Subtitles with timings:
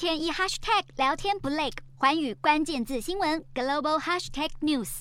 [0.00, 1.68] 天一 hashtag 聊天不累，
[1.98, 5.00] 寰宇关键字新闻 global hashtag news。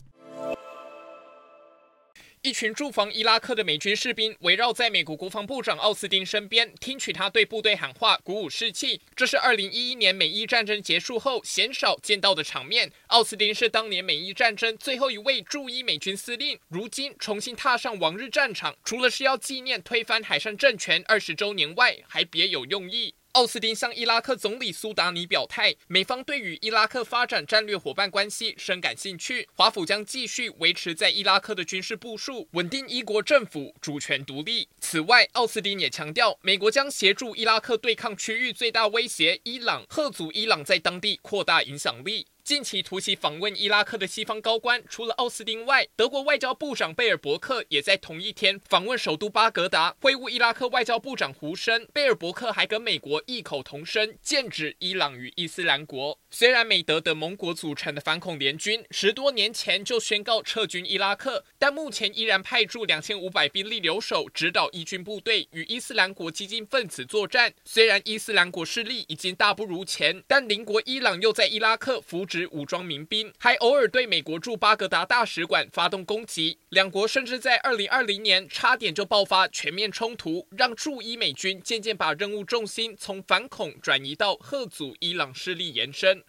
[2.41, 8.99] 一群驻防伊拉克的美军士兵围绕在美国国防部长奥斯汀身边，听取他对部队喊话，鼓舞士气。
[9.15, 12.91] 这是二零一一年美伊战争结束后鲜少见到的场面。
[13.07, 23.15] 奥斯汀是当年美伊战争最后一位驻伊美军司令，如今重新踏上往日战场，除了是要纪念推翻海上政权二十周年外，还别有用意。
[23.33, 34.67] 奥斯汀向伊拉克总理苏达尼表态，美方对与伊拉克发展战略伙伴关系深感兴趣，华府将继续维持在伊拉克的军事部署，稳定伊国政府主权独立。
[34.79, 42.25] 此外，奥斯汀也强调，美国将协助伊拉克对抗区域最大威胁伊朗，贺阻伊朗在当地扩大影响力。
[42.49, 51.87] 近期突袭访问伊拉克的西方高官，除了奥斯汀外，德国外交部长贝尔伯克也在同一天访问首都巴格达，会晤伊拉克外交部长胡申。
[51.93, 56.17] 贝尔伯克还跟美国异口同声，剑指伊朗与伊斯兰国。
[56.31, 67.53] 虽然美德等盟国组成的反恐联军十多年前就宣告撤军伊拉克，但目前依然派驻两千五百兵力留守，指导伊军部队与伊斯兰国激进分子作战。
[67.63, 72.38] 虽然伊斯兰国势力已经大不如前，但邻国伊朗又在伊拉克扶植。
[72.47, 86.23] 武装民兵还偶尔对美国驻巴格达大使馆发动攻击，两国甚至在二零二零年差点就爆发全面冲突，让驻伊美军渐渐把任务重心从反恐转移到吓阻伊朗势力延伸。